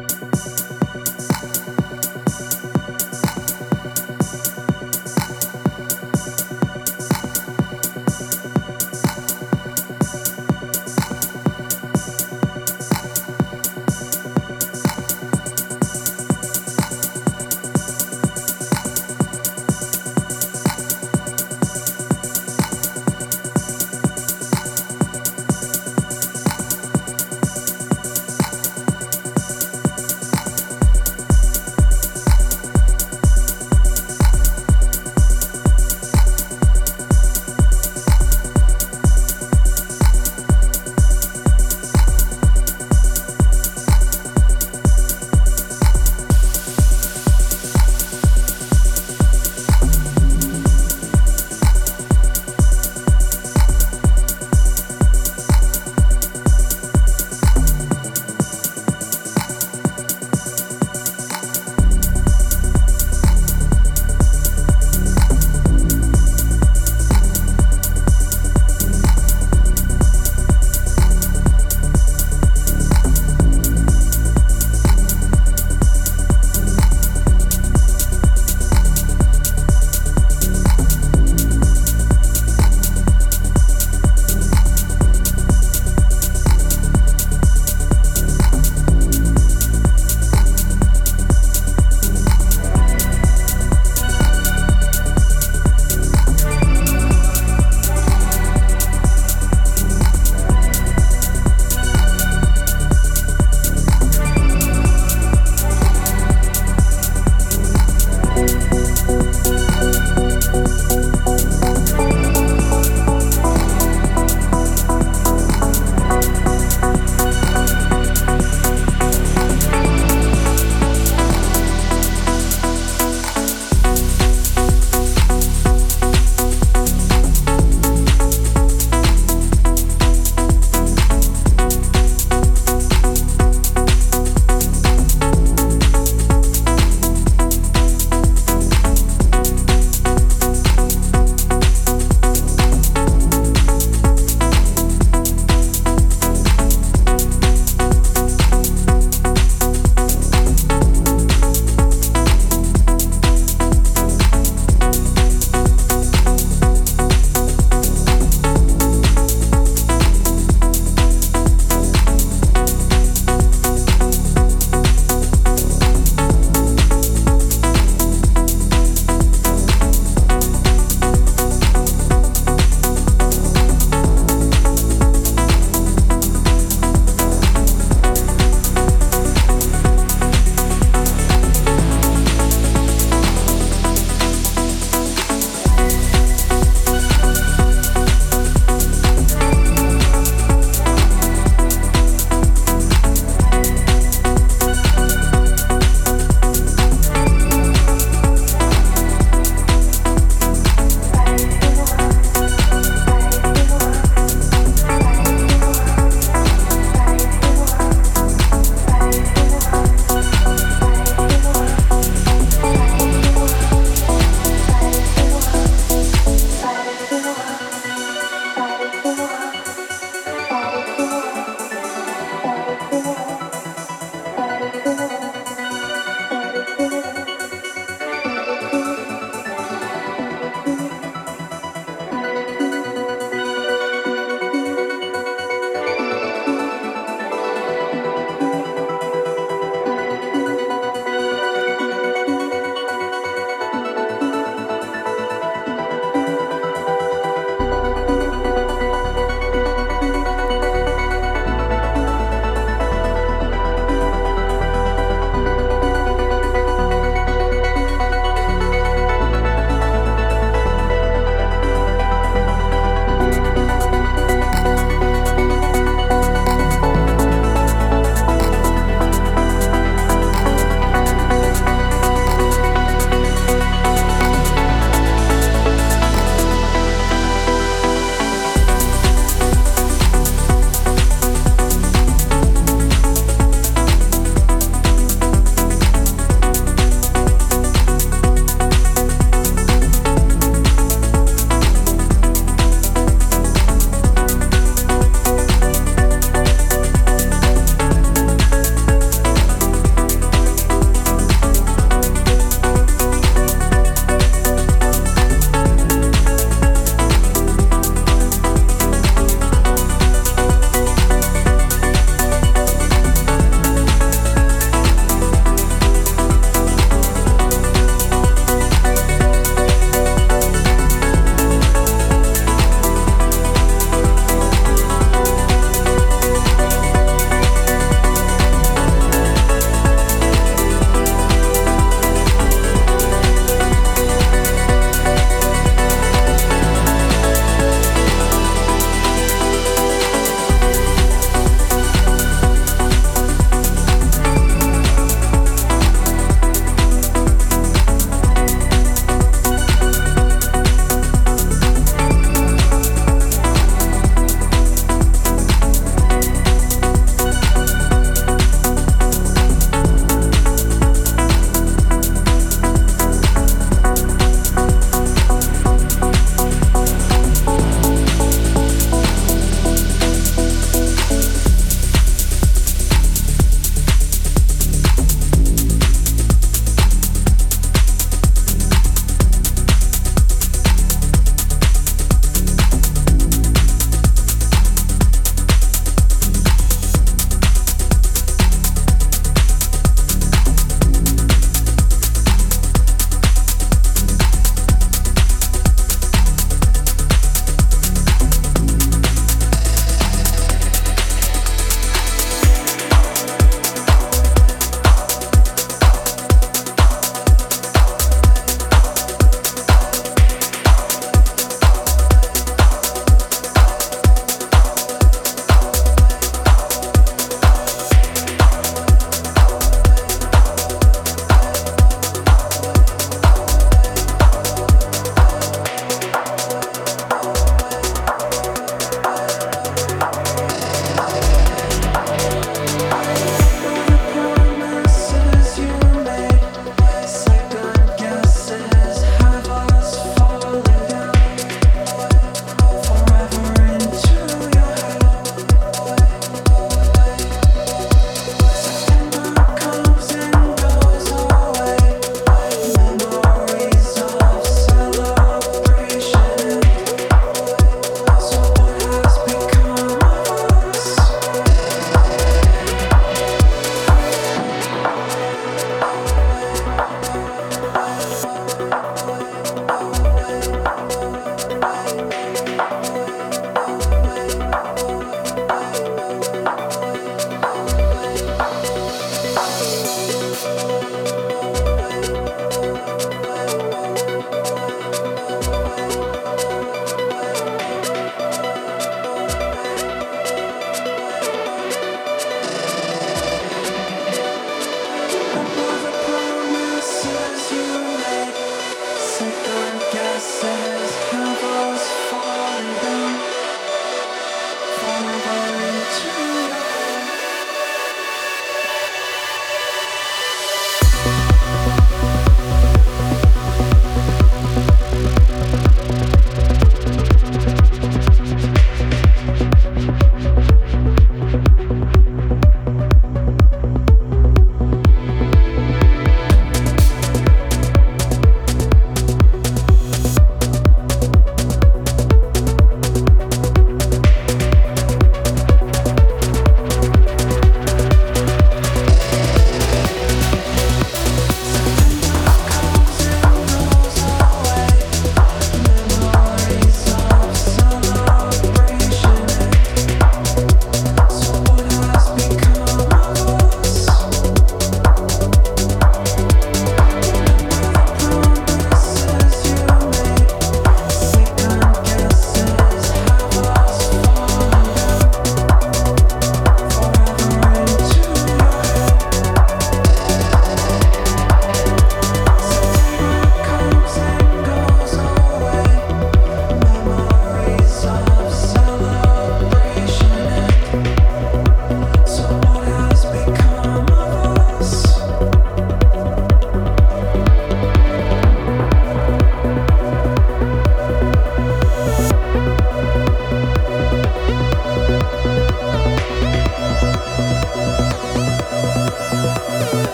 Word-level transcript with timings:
Bye. 0.00 0.39